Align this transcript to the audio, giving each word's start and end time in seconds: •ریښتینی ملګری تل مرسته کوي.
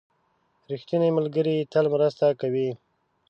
•ریښتینی 0.71 1.09
ملګری 1.17 1.55
تل 1.71 1.85
مرسته 1.93 2.25
کوي. 2.41 2.69